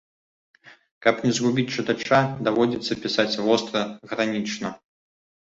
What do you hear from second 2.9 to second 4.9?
пісаць востра, гранічна.